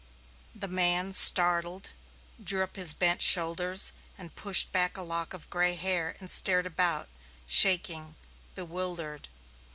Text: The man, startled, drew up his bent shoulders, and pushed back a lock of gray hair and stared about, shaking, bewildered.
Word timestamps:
The 0.55 0.67
man, 0.67 1.13
startled, 1.13 1.91
drew 2.43 2.63
up 2.63 2.75
his 2.75 2.95
bent 2.95 3.21
shoulders, 3.21 3.91
and 4.17 4.33
pushed 4.33 4.71
back 4.71 4.97
a 4.97 5.03
lock 5.03 5.31
of 5.31 5.47
gray 5.51 5.75
hair 5.75 6.15
and 6.19 6.27
stared 6.31 6.65
about, 6.65 7.07
shaking, 7.45 8.15
bewildered. 8.55 9.29